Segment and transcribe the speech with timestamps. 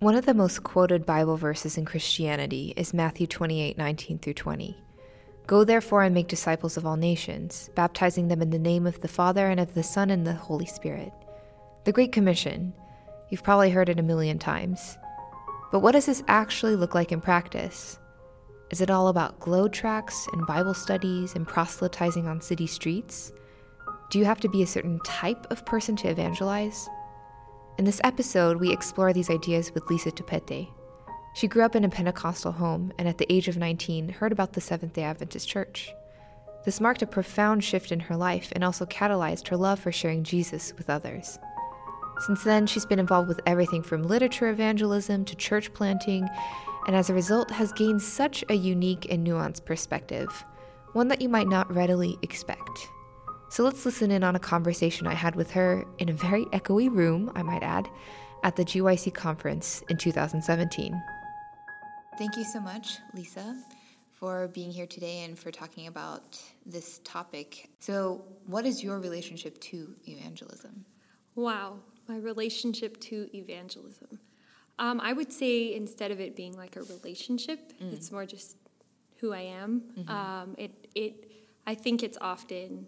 [0.00, 4.78] One of the most quoted Bible verses in Christianity is Matthew 28 19 through 20.
[5.48, 9.08] Go therefore and make disciples of all nations, baptizing them in the name of the
[9.08, 11.12] Father and of the Son and the Holy Spirit.
[11.82, 12.74] The Great Commission.
[13.28, 14.96] You've probably heard it a million times.
[15.72, 17.98] But what does this actually look like in practice?
[18.70, 23.32] Is it all about GLOW tracts and Bible studies and proselytizing on city streets?
[24.10, 26.88] Do you have to be a certain type of person to evangelize?
[27.78, 30.68] In this episode, we explore these ideas with Lisa Topete.
[31.34, 34.54] She grew up in a Pentecostal home and at the age of 19 heard about
[34.54, 35.94] the Seventh day Adventist Church.
[36.64, 40.24] This marked a profound shift in her life and also catalyzed her love for sharing
[40.24, 41.38] Jesus with others.
[42.26, 46.28] Since then, she's been involved with everything from literature evangelism to church planting,
[46.88, 50.44] and as a result, has gained such a unique and nuanced perspective,
[50.94, 52.88] one that you might not readily expect.
[53.50, 56.94] So let's listen in on a conversation I had with her in a very echoey
[56.94, 57.88] room, I might add,
[58.42, 61.02] at the GYC conference in 2017.
[62.18, 63.56] Thank you so much, Lisa,
[64.10, 67.70] for being here today and for talking about this topic.
[67.80, 70.84] So, what is your relationship to evangelism?
[71.34, 74.18] Wow, my relationship to evangelism.
[74.78, 77.92] Um, I would say instead of it being like a relationship, mm.
[77.94, 78.56] it's more just
[79.20, 79.82] who I am.
[79.98, 80.10] Mm-hmm.
[80.10, 81.32] Um, it, it,
[81.66, 82.86] I think it's often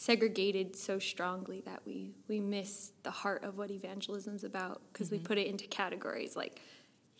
[0.00, 5.08] segregated so strongly that we we miss the heart of what evangelism is about because
[5.08, 5.16] mm-hmm.
[5.16, 6.62] we put it into categories like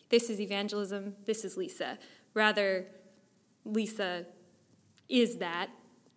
[0.09, 1.99] this is evangelism, this is Lisa.
[2.35, 2.87] Rather,
[3.65, 4.27] Lisa
[5.09, 5.69] is that,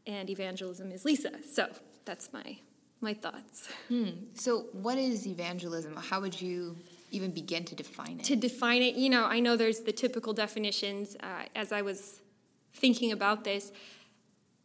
[0.08, 1.32] and evangelism is Lisa.
[1.52, 1.68] So
[2.06, 2.58] that's my
[3.02, 3.68] my thoughts.
[3.90, 4.12] Hmm.
[4.34, 5.98] So, what is evangelism?
[5.98, 6.78] How would you
[7.12, 8.24] even begin to define it?
[8.26, 11.18] To define it, you know, I know there's the typical definitions.
[11.22, 12.22] Uh, as I was
[12.74, 13.74] thinking about this,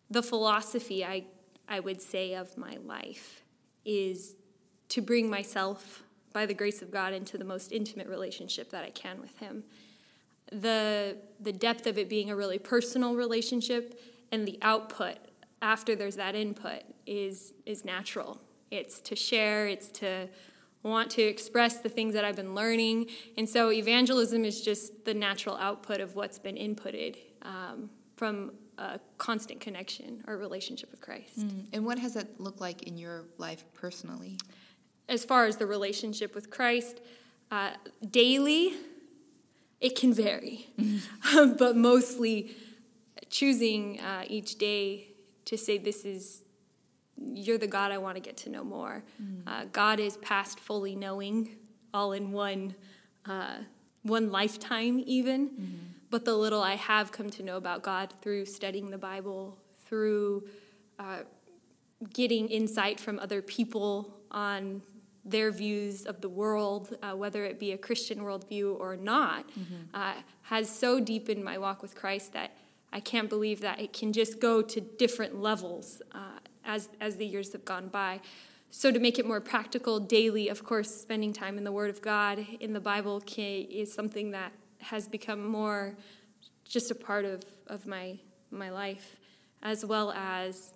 [0.09, 1.25] the philosophy I
[1.69, 3.43] I would say, of my life
[3.85, 4.37] is
[4.89, 6.03] to bring myself,
[6.33, 9.65] by the grace of God, into the most intimate relationship that I can with Him.
[10.51, 14.01] The, the depth of it being a really personal relationship
[14.33, 15.17] and the output
[15.61, 18.41] after there's that input is, is natural.
[18.71, 20.29] It's to share, it's to
[20.83, 23.09] want to express the things that I've been learning.
[23.37, 29.01] And so evangelism is just the natural output of what's been inputted um, from a
[29.19, 31.41] constant connection or relationship with Christ.
[31.41, 31.67] Mm.
[31.73, 34.39] And what has that looked like in your life personally?
[35.09, 37.01] As far as the relationship with Christ,
[37.51, 37.71] uh,
[38.09, 38.75] daily,
[39.81, 41.53] it can vary, mm-hmm.
[41.59, 42.55] but mostly
[43.31, 45.09] choosing uh, each day
[45.47, 46.45] to say, This is,
[47.17, 49.03] you're the God I want to get to know more.
[49.21, 49.43] Mm.
[49.47, 51.57] Uh, God is past fully knowing,
[51.93, 52.75] all in one,
[53.27, 53.57] uh,
[54.03, 55.49] one lifetime, even.
[55.49, 59.59] Mm-hmm but the little I have come to know about God through studying the Bible,
[59.87, 60.49] through
[60.99, 61.21] uh,
[62.13, 64.83] getting insight from other people on
[65.25, 69.75] their views of the world, uh, whether it be a Christian worldview or not, mm-hmm.
[69.93, 72.57] uh, has so deepened my walk with Christ that
[72.93, 77.27] I can't believe that it can just go to different levels uh, as, as the
[77.27, 78.21] years have gone by.
[78.71, 82.03] So, to make it more practical daily, of course, spending time in the Word of
[82.03, 85.97] God, in the Bible, can, is something that has become more
[86.65, 88.19] just a part of, of my
[88.51, 89.19] my life,
[89.63, 90.73] as well as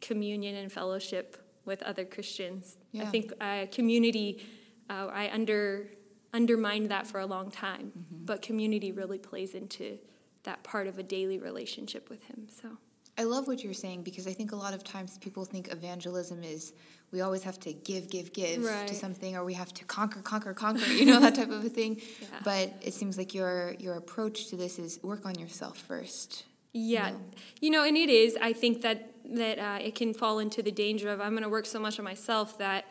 [0.00, 2.78] communion and fellowship with other Christians.
[2.90, 3.04] Yeah.
[3.04, 4.44] I think uh, community,
[4.90, 5.88] uh, I under
[6.34, 8.24] undermined that for a long time, mm-hmm.
[8.24, 9.98] but community really plays into
[10.44, 12.48] that part of a daily relationship with Him.
[12.50, 12.78] So.
[13.18, 16.42] I love what you're saying because I think a lot of times people think evangelism
[16.42, 16.72] is
[17.12, 18.88] we always have to give, give, give right.
[18.88, 21.68] to something, or we have to conquer, conquer, conquer, you know, that type of a
[21.68, 22.00] thing.
[22.22, 22.38] Yeah.
[22.44, 26.44] But it seems like your your approach to this is work on yourself first.
[26.72, 27.20] Yeah, you know,
[27.60, 28.38] you know and it is.
[28.40, 31.48] I think that that uh, it can fall into the danger of I'm going to
[31.48, 32.84] work so much on myself that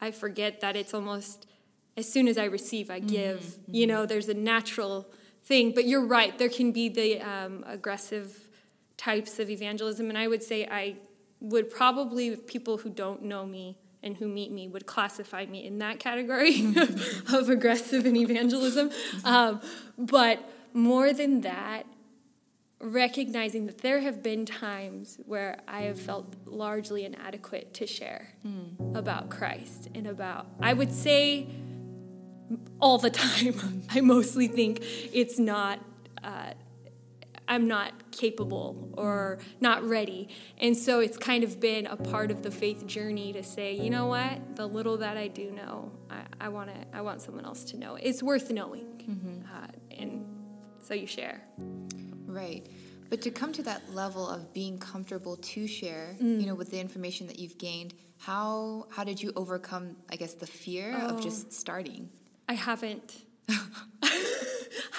[0.00, 1.46] I forget that it's almost
[1.96, 3.40] as soon as I receive, I give.
[3.40, 3.74] Mm-hmm.
[3.74, 5.06] You know, there's a natural
[5.44, 5.72] thing.
[5.74, 6.36] But you're right.
[6.36, 8.48] There can be the um, aggressive
[8.96, 10.96] types of evangelism, and I would say I
[11.40, 15.78] would probably people who don't know me and who meet me would classify me in
[15.78, 16.74] that category
[17.32, 18.90] of aggressive and evangelism.
[19.24, 19.60] Um,
[19.98, 20.42] but
[20.72, 21.86] more than that,
[22.80, 28.96] recognizing that there have been times where I have felt largely inadequate to share mm.
[28.96, 31.46] about Christ and about, I would say,
[32.80, 33.84] all the time.
[33.90, 34.82] I mostly think
[35.12, 35.80] it's not.
[36.22, 36.52] Uh,
[37.50, 40.28] I'm not capable or not ready.
[40.58, 43.90] And so it's kind of been a part of the faith journey to say, you
[43.90, 47.44] know what, the little that I do know, I, I want to, I want someone
[47.44, 47.96] else to know.
[47.96, 49.40] It's worth knowing, mm-hmm.
[49.52, 49.66] uh,
[49.98, 50.24] and
[50.80, 51.42] so you share.
[52.24, 52.68] Right.
[53.08, 56.40] But to come to that level of being comfortable to share, mm.
[56.40, 60.34] you know, with the information that you've gained, how how did you overcome, I guess,
[60.34, 61.16] the fear oh.
[61.16, 62.10] of just starting?
[62.48, 63.16] I haven't.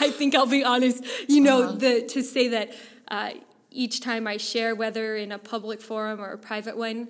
[0.01, 1.03] I think I'll be honest.
[1.27, 1.71] You know, uh-huh.
[1.73, 2.73] the to say that
[3.09, 3.31] uh,
[3.69, 7.07] each time I share, whether in a public forum or a private one,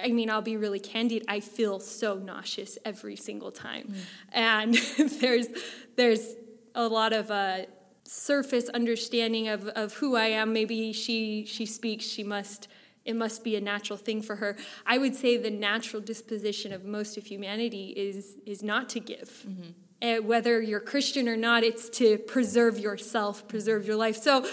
[0.00, 1.24] I mean, I'll be really candid.
[1.28, 4.00] I feel so nauseous every single time, mm.
[4.32, 4.74] and
[5.20, 5.48] there's
[5.96, 6.34] there's
[6.74, 7.62] a lot of uh,
[8.04, 10.52] surface understanding of, of who I am.
[10.52, 12.04] Maybe she she speaks.
[12.04, 12.68] She must.
[13.04, 14.56] It must be a natural thing for her.
[14.84, 19.44] I would say the natural disposition of most of humanity is is not to give.
[19.48, 19.70] Mm-hmm.
[20.02, 24.16] And whether you're Christian or not, it's to preserve yourself, preserve your life.
[24.16, 24.46] So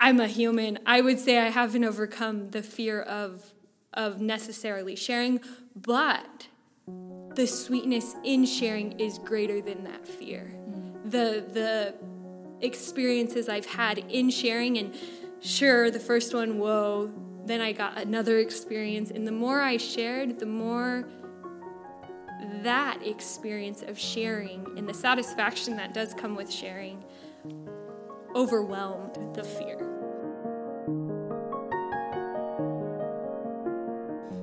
[0.00, 0.78] I'm a human.
[0.86, 3.54] I would say I haven't overcome the fear of
[3.94, 5.40] of necessarily sharing,
[5.74, 6.46] but
[7.34, 10.54] the sweetness in sharing is greater than that fear.
[10.54, 11.10] Mm.
[11.10, 11.94] The the
[12.60, 14.96] experiences I've had in sharing and
[15.40, 17.12] sure the first one whoa
[17.44, 21.08] then I got another experience and the more I shared the more
[22.62, 27.04] that experience of sharing and the satisfaction that does come with sharing
[28.34, 29.87] overwhelmed the fear.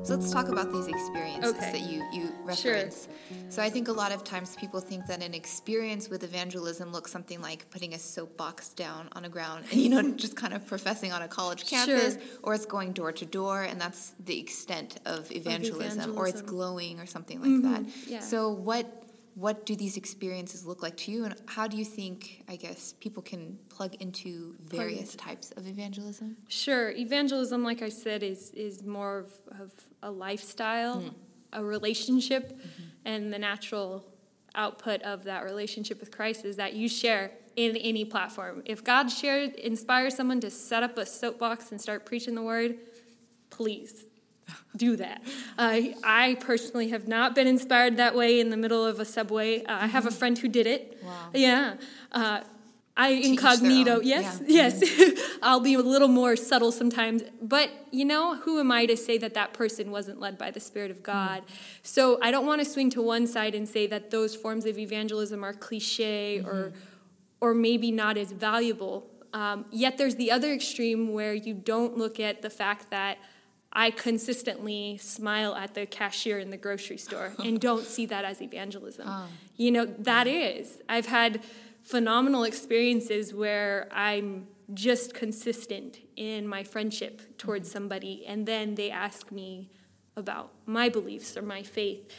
[0.05, 1.71] So let's talk about these experiences okay.
[1.71, 3.07] that you, you reference.
[3.07, 3.37] Sure.
[3.49, 7.11] So I think a lot of times people think that an experience with evangelism looks
[7.11, 10.63] something like putting a soapbox down on a ground and, you know, just kind of
[10.67, 12.21] professing on a college campus, sure.
[12.43, 16.17] or it's going door to door, and that's the extent of evangelism, of evangelism.
[16.19, 17.73] or it's glowing or something like mm-hmm.
[17.73, 17.83] that.
[18.07, 18.19] Yeah.
[18.19, 19.04] So what
[19.35, 21.25] what do these experiences look like to you?
[21.25, 26.37] And how do you think i guess people can plug into various types of evangelism?
[26.47, 26.91] Sure.
[26.91, 29.71] Evangelism like i said is is more of, of
[30.01, 31.13] a lifestyle mm.
[31.53, 32.83] a relationship mm-hmm.
[33.05, 34.05] and the natural
[34.55, 38.61] output of that relationship with christ is that you share in any platform.
[38.65, 42.77] If god shared inspires someone to set up a soapbox and start preaching the word
[43.49, 44.05] please
[44.75, 45.21] do that.
[45.57, 49.63] Uh, I personally have not been inspired that way in the middle of a subway.
[49.63, 50.99] Uh, I have a friend who did it.
[51.03, 51.29] Wow.
[51.33, 51.75] Yeah.
[52.11, 52.41] Uh,
[52.97, 54.63] I incognito, yes, yeah.
[54.63, 54.81] yes.
[54.81, 55.39] Mm-hmm.
[55.43, 59.17] I'll be a little more subtle sometimes, but you know, who am I to say
[59.17, 61.45] that that person wasn't led by the Spirit of God?
[61.45, 61.51] Mm.
[61.83, 64.77] So I don't want to swing to one side and say that those forms of
[64.77, 66.47] evangelism are cliche mm-hmm.
[66.47, 66.73] or,
[67.41, 69.07] or maybe not as valuable.
[69.33, 73.17] Um, yet there's the other extreme where you don't look at the fact that
[73.77, 78.41] I consistently smile at the cashier in the grocery store and don't see that as
[78.41, 79.05] evangelism.
[79.07, 79.27] Oh.
[79.57, 80.81] You know, that is.
[80.87, 81.43] I've had
[81.83, 87.73] phenomenal experiences where I'm just consistent in my friendship towards mm-hmm.
[87.73, 89.69] somebody, and then they ask me
[90.15, 92.09] about my beliefs or my faith.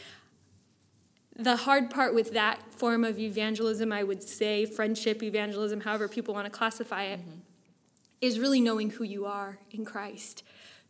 [1.34, 6.34] The hard part with that form of evangelism, I would say, friendship evangelism, however people
[6.34, 7.40] want to classify it, mm-hmm.
[8.20, 10.42] is really knowing who you are in Christ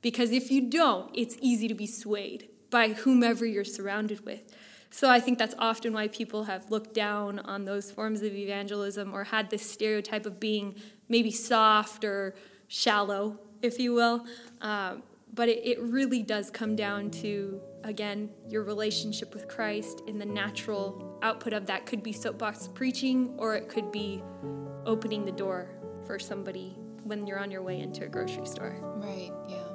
[0.03, 4.55] because if you don't, it's easy to be swayed by whomever you're surrounded with.
[4.91, 9.13] So I think that's often why people have looked down on those forms of evangelism
[9.15, 10.77] or had this stereotype of being
[11.09, 12.35] maybe soft or
[12.69, 14.25] shallow, if you will.
[14.61, 15.03] Um,
[15.35, 20.27] but it, it really does come down to, again, your relationship with Christ and the
[20.27, 24.23] natural output of that could be soapbox preaching or it could be
[24.87, 25.69] opening the door
[26.07, 28.81] for somebody when you're on your way into a grocery store.
[28.97, 29.66] Right, yeah.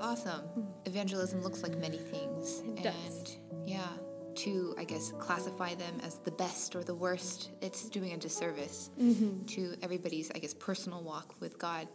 [0.00, 0.40] That's awesome.
[0.58, 0.66] Mm.
[0.86, 2.60] Evangelism looks like many things.
[2.60, 3.36] It and does.
[3.66, 3.86] yeah,
[4.36, 8.90] to, I guess, classify them as the best or the worst, it's doing a disservice
[8.98, 9.44] mm-hmm.
[9.46, 11.86] to everybody's, I guess, personal walk with God.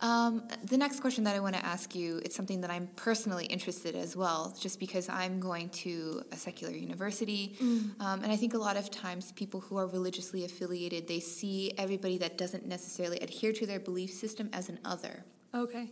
[0.00, 3.46] Um, the next question that I want to ask you, it's something that I'm personally
[3.46, 7.56] interested in as well, just because I'm going to a secular university.
[7.60, 8.00] Mm.
[8.00, 11.72] Um, and I think a lot of times people who are religiously affiliated, they see
[11.78, 15.24] everybody that doesn't necessarily adhere to their belief system as an other.
[15.54, 15.88] Okay.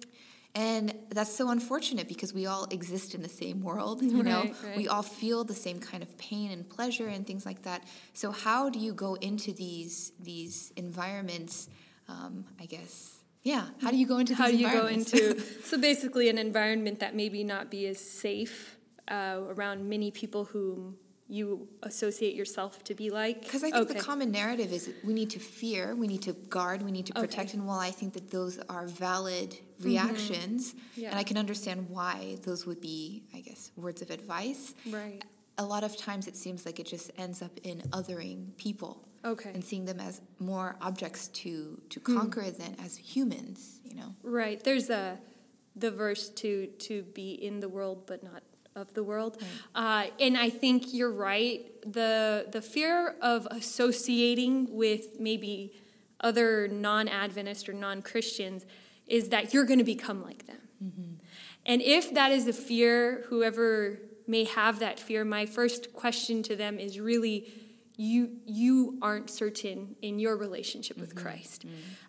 [0.55, 4.53] And that's so unfortunate because we all exist in the same world, you know.
[4.63, 7.85] Right, We all feel the same kind of pain and pleasure and things like that.
[8.13, 11.69] So how do you go into these these environments?
[12.07, 13.69] Um, I guess, yeah.
[13.81, 14.35] How do you go into?
[14.35, 15.41] How do you go into?
[15.65, 18.77] so basically, an environment that maybe not be as safe
[19.09, 20.95] uh, around many people who
[21.29, 23.43] you associate yourself to be like?
[23.43, 23.95] Because I think okay.
[23.95, 27.15] the common narrative is we need to fear, we need to guard, we need to
[27.15, 27.51] protect.
[27.51, 27.59] Okay.
[27.59, 31.01] And while I think that those are valid reactions, mm-hmm.
[31.01, 31.11] yeah.
[31.11, 34.75] and I can understand why those would be, I guess, words of advice.
[34.87, 35.23] Right.
[35.59, 39.09] A lot of times it seems like it just ends up in othering people.
[39.25, 39.51] Okay.
[39.55, 42.19] And seeing them as more objects to to hmm.
[42.19, 42.59] conquer mm.
[42.59, 44.17] than as humans, you know.
[44.25, 44.63] Right.
[44.63, 45.17] There's a
[45.77, 48.43] the verse to to be in the world but not
[48.75, 49.39] of the world.
[49.75, 50.09] Right.
[50.09, 51.67] Uh, and I think you're right.
[51.85, 55.75] The the fear of associating with maybe
[56.21, 58.65] other non-Adventist or non-Christians
[59.07, 60.61] is that you're going to become like them.
[60.83, 61.15] Mm-hmm.
[61.67, 66.57] And if that is a fear, whoever may have that fear, my first question to
[66.57, 67.53] them is really
[67.97, 71.67] you you aren't certain in your relationship with Christ.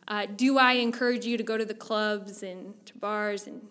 [0.08, 3.68] Uh, do I encourage you to go to the clubs and to bars and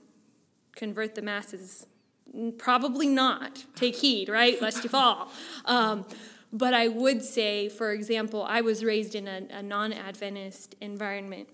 [0.76, 1.86] convert the masses?
[2.36, 3.64] Mm, Probably not.
[3.76, 4.60] Take heed, right?
[4.60, 5.30] Lest you fall.
[5.64, 6.04] Um,
[6.52, 11.48] but I would say, for example, I was raised in a, a non Adventist environment.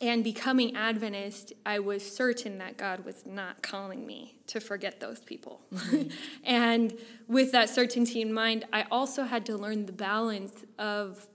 [0.00, 5.18] And becoming Adventist, I was certain that God was not calling me to forget those
[5.20, 5.60] people.
[6.44, 11.26] and with that certainty in mind, I also had to learn the balance of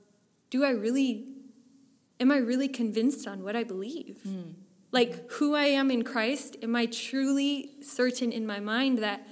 [0.50, 1.26] do I really,
[2.22, 4.26] am I really convinced on what I believe?
[4.94, 9.28] Like who I am in Christ, am I truly certain in my mind that,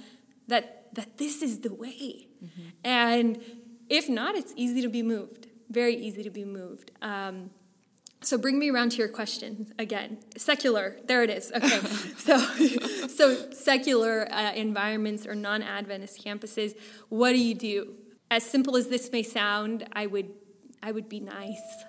[0.48, 2.26] that, that this is the way?
[2.84, 3.40] And
[3.88, 6.90] if not, it's easy to be moved, very easy to be moved.
[7.00, 7.50] Um,
[8.22, 10.18] so bring me around to your question again.
[10.36, 11.52] Secular, there it is.
[11.54, 11.80] Okay,
[12.16, 12.38] so
[13.08, 16.76] so secular uh, environments or non-Adventist campuses.
[17.08, 17.94] What do you do?
[18.30, 20.30] As simple as this may sound, I would
[20.82, 21.84] I would be nice.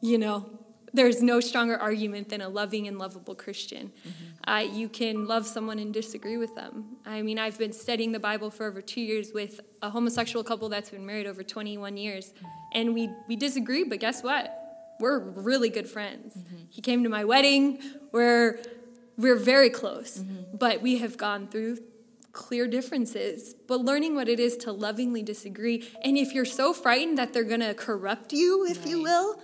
[0.00, 0.63] You know,
[0.94, 3.90] there's no stronger argument than a loving and lovable Christian.
[4.08, 4.50] Mm-hmm.
[4.50, 6.96] Uh, you can love someone and disagree with them.
[7.04, 10.68] I mean, I've been studying the Bible for over two years with a homosexual couple
[10.68, 12.32] that's been married over 21 years,
[12.72, 13.82] and we we disagree.
[13.84, 14.60] But guess what?
[15.00, 16.36] We're really good friends.
[16.36, 16.56] Mm-hmm.
[16.70, 17.80] He came to my wedding.
[18.12, 18.60] We're
[19.16, 20.56] we're very close, mm-hmm.
[20.56, 21.78] but we have gone through
[22.32, 23.54] clear differences.
[23.66, 27.44] But learning what it is to lovingly disagree, and if you're so frightened that they're
[27.44, 29.04] going to corrupt you, if you Right.
[29.04, 29.40] will,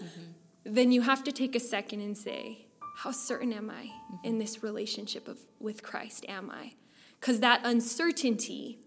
[0.75, 4.25] then you have to take a second and say, How certain am I mm-hmm.
[4.25, 6.25] in this relationship of, with Christ?
[6.29, 6.73] Am I?
[7.21, 8.79] Because that uncertainty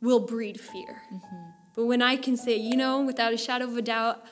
[0.00, 1.02] will breed fear.
[1.12, 1.50] Mm-hmm.
[1.74, 4.24] But when I can say, you know, without a shadow of a doubt,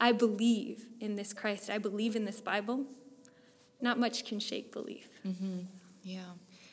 [0.00, 2.86] I believe in this Christ, I believe in this Bible,
[3.80, 5.08] not much can shake belief.
[5.26, 5.60] Mm-hmm.
[6.02, 6.20] Yeah.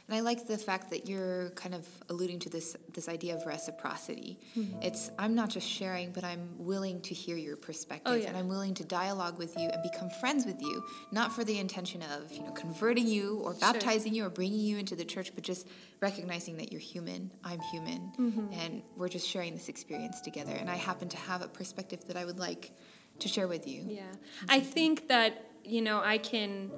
[0.09, 3.45] And I like the fact that you're kind of alluding to this this idea of
[3.45, 4.37] reciprocity.
[4.57, 4.81] Mm-hmm.
[4.81, 8.27] It's I'm not just sharing, but I'm willing to hear your perspective Oh, yeah.
[8.27, 10.83] and I'm willing to dialogue with you and become friends with you,
[11.13, 14.77] not for the intention of, you know, converting you or baptizing you or bringing you
[14.77, 15.67] into the church, but just
[16.01, 18.53] recognizing that you're human, I'm human, Mm-hmm.
[18.61, 20.51] and we're just sharing this experience together.
[20.51, 22.71] And I happen to have a perspective that I would like
[23.19, 23.83] to share with you.
[23.87, 24.01] Yeah.
[24.49, 26.71] I think that, you know, I can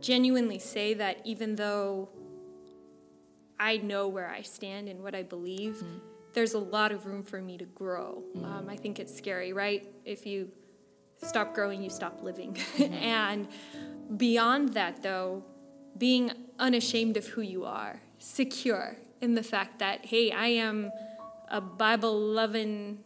[0.00, 2.08] genuinely say that even though
[3.60, 5.98] I know where I stand and what I believe, mm-hmm.
[6.32, 8.24] there's a lot of room for me to grow.
[8.34, 8.44] Mm-hmm.
[8.44, 9.86] Um, I think it's scary, right?
[10.06, 10.50] If you
[11.18, 12.54] stop growing, you stop living.
[12.54, 12.94] Mm-hmm.
[13.04, 13.48] and
[14.16, 15.44] beyond that, though,
[15.98, 20.90] being unashamed of who you are, secure in the fact that, hey, I am
[21.50, 23.00] a Bible loving,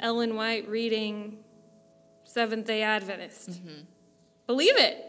[0.00, 1.38] Ellen White reading
[2.24, 3.60] Seventh day Adventist.
[4.48, 5.04] Believe it.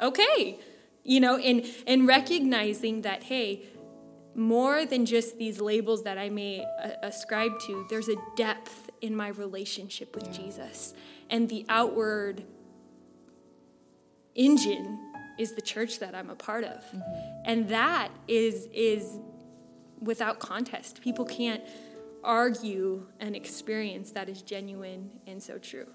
[0.00, 0.58] Okay.
[1.04, 3.62] You know, in, in recognizing that, hey,
[4.34, 9.16] more than just these labels that I may uh, ascribe to, there's a depth in
[9.16, 10.94] my relationship with Jesus.
[11.30, 12.44] And the outward
[14.34, 14.98] engine
[15.38, 16.84] is the church that I'm a part of.
[17.44, 19.18] And that is is
[20.00, 21.00] without contest.
[21.00, 21.62] People can't
[22.22, 25.86] argue an experience that is genuine and so true.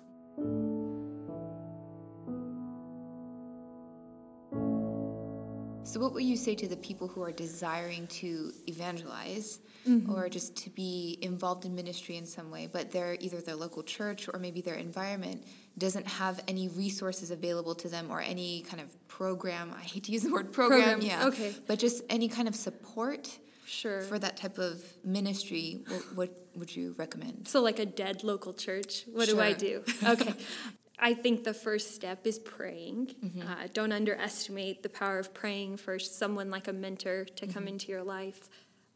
[6.04, 10.14] What would you say to the people who are desiring to evangelize mm-hmm.
[10.14, 13.84] or just to be involved in ministry in some way, but they're either their local
[13.84, 15.46] church or maybe their environment
[15.78, 19.74] doesn't have any resources available to them or any kind of program?
[19.78, 21.28] I hate to use the word program, Program, yeah.
[21.28, 21.56] okay.
[21.68, 24.02] But just any kind of support Sure.
[24.02, 27.48] for that type of ministry, what, what would you recommend?
[27.48, 29.84] So, like a dead local church, what do I do?
[30.04, 30.34] Okay.
[31.04, 33.14] I think the first step is praying.
[33.42, 37.92] Uh, don't underestimate the power of praying for someone like a mentor to come into
[37.92, 38.48] your life,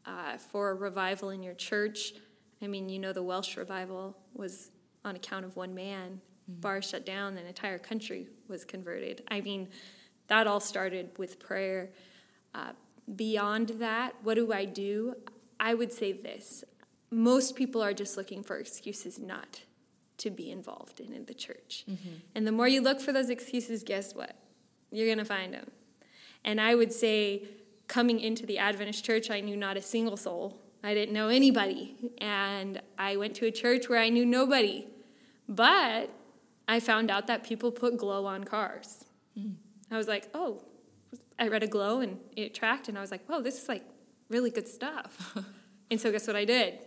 [0.06, 2.14] uh, for a revival in your church.
[2.62, 4.70] I mean, you know, the Welsh revival was
[5.04, 6.22] on account of one man.
[6.48, 9.22] Bars shut down, the entire country was converted.
[9.28, 9.68] I mean,
[10.28, 11.90] that all started with prayer.
[12.54, 12.72] Uh,
[13.16, 15.14] beyond that, what do I do?
[15.60, 16.64] I would say this
[17.10, 19.60] most people are just looking for excuses not
[20.18, 21.84] to be involved in, in the church.
[21.88, 22.08] Mm-hmm.
[22.34, 24.36] And the more you look for those excuses, guess what?
[24.90, 25.70] You're going to find them.
[26.44, 27.48] And I would say,
[27.88, 30.60] coming into the Adventist church, I knew not a single soul.
[30.82, 31.96] I didn't know anybody.
[32.18, 34.86] And I went to a church where I knew nobody.
[35.48, 36.10] But
[36.66, 39.04] I found out that people put glow on cars.
[39.38, 39.54] Mm.
[39.90, 40.62] I was like, oh,
[41.38, 43.84] I read a glow and it tracked, and I was like, whoa, this is like
[44.28, 45.36] really good stuff.
[45.90, 46.80] and so, guess what I did?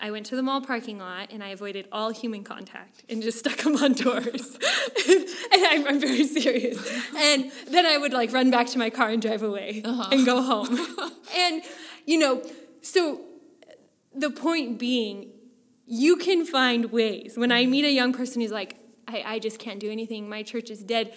[0.00, 3.38] I went to the mall parking lot and I avoided all human contact and just
[3.40, 4.58] stuck them on doors.
[5.08, 6.78] and I'm, I'm very serious.
[7.16, 10.40] And then I would like run back to my car and drive away and go
[10.52, 10.78] home.
[11.36, 11.62] and,
[12.06, 12.42] you know,
[12.80, 13.20] so
[14.14, 15.30] the point being,
[15.86, 17.36] you can find ways.
[17.36, 18.76] When I meet a young person who's like,
[19.08, 21.14] I, I just can't do anything, my church is dead,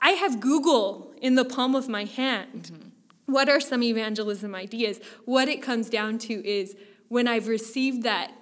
[0.00, 2.70] I have Google in the palm of my hand.
[2.72, 2.88] Mm-hmm.
[3.32, 5.00] What are some evangelism ideas?
[5.24, 6.76] What it comes down to is
[7.08, 8.32] when I've received that,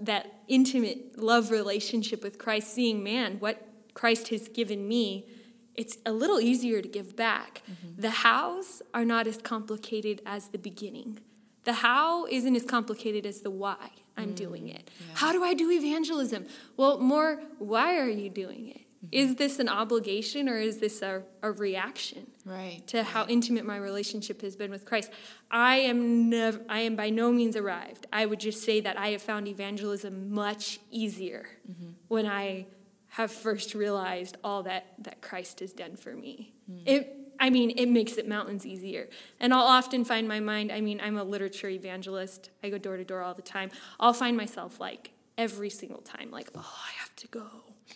[0.00, 5.26] that intimate love relationship with Christ, seeing, man, what Christ has given me,
[5.74, 7.62] it's a little easier to give back.
[7.70, 8.00] Mm-hmm.
[8.00, 11.20] The hows are not as complicated as the beginning.
[11.64, 14.90] The how isn't as complicated as the why I'm mm, doing it.
[15.00, 15.14] Yeah.
[15.14, 16.46] How do I do evangelism?
[16.76, 18.78] Well, more, why are you doing it?
[18.78, 19.06] Mm-hmm.
[19.12, 22.86] Is this an obligation or is this a, a reaction right.
[22.88, 25.10] to how intimate my relationship has been with Christ?
[25.50, 28.06] I am never, I am by no means arrived.
[28.12, 31.92] I would just say that I have found evangelism much easier mm-hmm.
[32.08, 32.66] when I
[33.08, 36.54] have first realized all that that Christ has done for me.
[36.70, 36.82] Mm.
[36.86, 39.08] It I mean, it makes it mountains easier.
[39.40, 42.50] And I'll often find my mind, I mean, I'm a literature evangelist.
[42.62, 43.70] I go door to door all the time.
[43.98, 47.46] I'll find myself like every single time like, "Oh, I have to go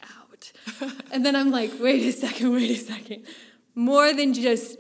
[0.02, 0.52] out."
[1.12, 3.24] and then I'm like, "Wait a second, wait a second.
[3.76, 4.76] More than just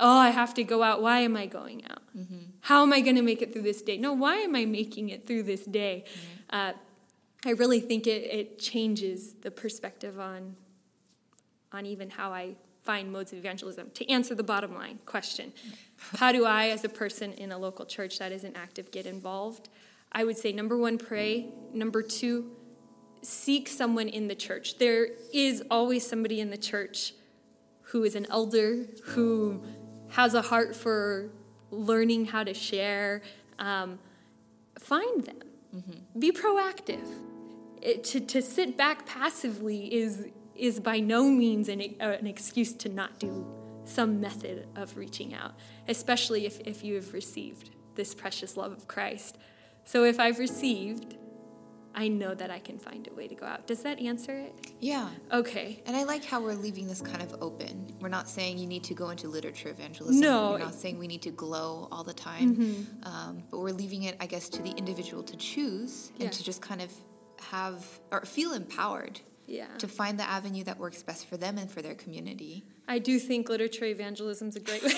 [0.00, 1.02] oh, I have to go out.
[1.02, 2.02] Why am I going out?
[2.16, 2.36] Mm-hmm.
[2.60, 3.96] How am I going to make it through this day?
[3.96, 6.04] No, why am I making it through this day?
[6.06, 6.56] Mm-hmm.
[6.56, 6.72] Uh,
[7.46, 10.56] I really think it, it changes the perspective on,
[11.72, 13.90] on even how I find modes of evangelism.
[13.94, 15.52] To answer the bottom line question,
[16.16, 19.68] how do I, as a person in a local church that isn't active, get involved?
[20.12, 21.48] I would say number one, pray.
[21.72, 22.50] Number two,
[23.22, 24.78] seek someone in the church.
[24.78, 27.14] There is always somebody in the church
[27.94, 29.62] who is an elder, who
[30.08, 31.30] has a heart for
[31.70, 33.22] learning how to share.
[33.60, 34.00] Um,
[34.80, 35.38] find them.
[35.72, 36.18] Mm-hmm.
[36.18, 37.06] Be proactive
[37.80, 42.72] it, to, to sit back passively is, is by no means an, uh, an excuse
[42.72, 43.46] to not do
[43.84, 45.52] some method of reaching out,
[45.86, 49.38] especially if, if you have received this precious love of Christ.
[49.84, 51.16] So if I've received,
[51.94, 53.66] I know that I can find a way to go out.
[53.66, 54.54] Does that answer it?
[54.80, 55.08] Yeah.
[55.32, 55.82] Okay.
[55.86, 57.94] And I like how we're leaving this kind of open.
[58.00, 60.20] We're not saying you need to go into literature evangelism.
[60.20, 60.52] No.
[60.52, 62.56] We're not saying we need to glow all the time.
[62.56, 63.08] Mm-hmm.
[63.08, 66.30] Um, but we're leaving it, I guess, to the individual to choose and yeah.
[66.30, 66.92] to just kind of
[67.40, 69.66] have or feel empowered yeah.
[69.78, 72.64] to find the avenue that works best for them and for their community.
[72.86, 74.90] I do think literature evangelism is a great way.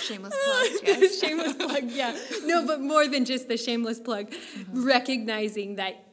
[0.00, 1.20] shameless plug, yes.
[1.20, 2.16] shameless plug, yeah.
[2.44, 4.84] No, but more than just the shameless plug, mm-hmm.
[4.84, 6.04] recognizing that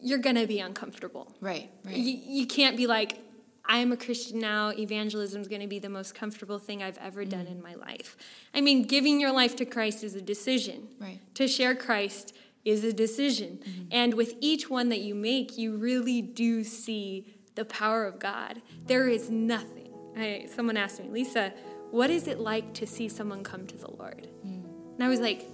[0.00, 1.34] you're going to be uncomfortable.
[1.40, 1.96] Right, right.
[1.96, 3.18] You, you can't be like,
[3.64, 7.24] I'm a Christian now, evangelism is going to be the most comfortable thing I've ever
[7.24, 7.52] done mm.
[7.52, 8.16] in my life.
[8.52, 10.88] I mean, giving your life to Christ is a decision.
[11.00, 11.20] Right.
[11.36, 13.58] To share Christ is a decision.
[13.62, 13.82] Mm-hmm.
[13.90, 18.62] And with each one that you make, you really do see the power of God.
[18.86, 19.92] There is nothing.
[20.16, 21.52] I, someone asked me, Lisa,
[21.90, 24.28] what is it like to see someone come to the Lord?
[24.46, 24.64] Mm.
[24.94, 25.46] And I was like,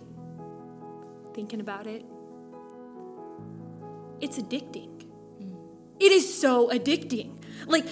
[1.35, 2.05] thinking about it.
[4.21, 5.05] It's addicting.
[5.41, 5.57] Mm.
[6.01, 7.43] It is so addicting.
[7.67, 7.87] Like,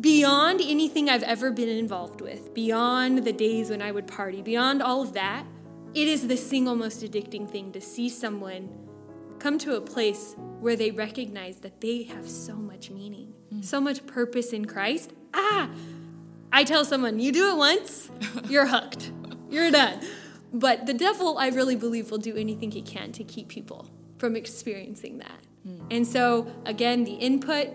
[0.00, 4.82] beyond anything I've ever been involved with, beyond the days when I would party, beyond
[4.82, 5.46] all of that,
[5.94, 8.68] it is the single most addicting thing to see someone
[9.38, 13.64] come to a place where they recognize that they have so much meaning, mm.
[13.64, 15.12] so much purpose in Christ.
[15.32, 15.70] Ah,
[16.52, 18.10] I tell someone, you do it once,
[18.48, 19.12] you're hooked,
[19.50, 20.00] you're done.
[20.52, 24.36] But the devil, I really believe, will do anything he can to keep people from
[24.36, 25.40] experiencing that.
[25.66, 25.86] Mm.
[25.90, 27.68] And so, again, the input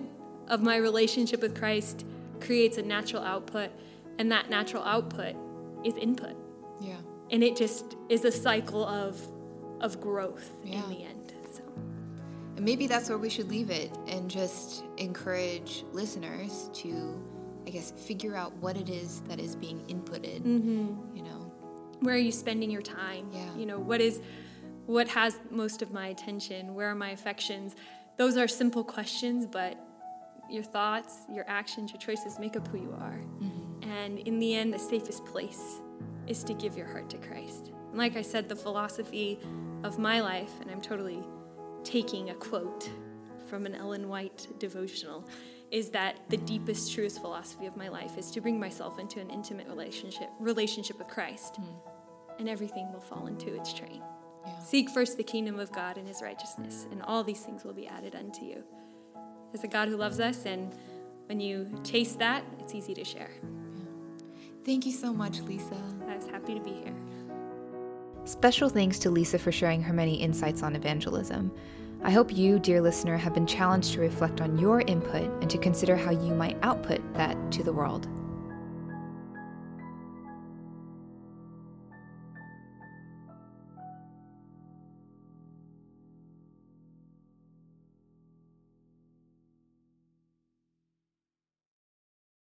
[0.48, 2.06] of my relationship with Christ
[2.40, 3.70] creates a natural output,
[4.18, 5.36] and that natural output
[5.86, 6.36] is input.
[7.32, 9.20] And it just is a cycle of
[9.82, 10.84] of growth yeah.
[10.84, 11.64] in the end so.
[12.56, 17.24] And maybe that's where we should leave it and just encourage listeners to
[17.66, 21.16] i guess figure out what it is that is being inputted mm-hmm.
[21.16, 21.50] you know?
[22.02, 23.30] Where are you spending your time?
[23.34, 23.56] Yeah.
[23.58, 24.22] You know what is
[24.86, 26.74] what has most of my attention?
[26.74, 27.76] Where are my affections?
[28.18, 29.78] Those are simple questions but
[30.50, 33.22] your thoughts your actions your choices make up who you are.
[33.42, 33.90] Mm-hmm.
[33.92, 35.80] and in the end the safest place
[36.28, 37.72] is to give your heart to Christ.
[37.90, 39.40] And like I said, the philosophy
[39.84, 41.24] of my life, and I'm totally
[41.84, 42.90] taking a quote
[43.48, 45.28] from an Ellen White devotional,
[45.72, 49.30] is that the deepest, truest philosophy of my life is to bring myself into an
[49.30, 51.66] intimate relationship relationship with Christ, mm.
[52.40, 54.02] and everything will fall into its train.
[54.46, 54.60] Yeah.
[54.60, 57.88] Seek first the kingdom of God and his righteousness, and all these things will be
[57.88, 58.64] added unto you.
[59.52, 60.74] There's a God who loves us, and
[61.28, 63.32] when you taste that, it's easy to share.
[64.66, 65.78] Thank you so much, Lisa.
[66.08, 66.94] I was happy to be here.
[68.26, 71.52] Special thanks to Lisa for sharing her many insights on evangelism.
[72.04, 75.58] I hope you, dear listener, have been challenged to reflect on your input and to
[75.58, 78.08] consider how you might output that to the world.